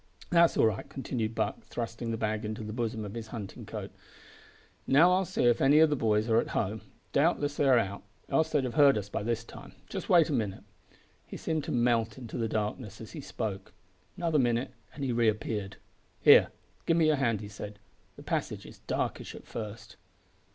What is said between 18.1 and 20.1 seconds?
"the passage is darkish at first."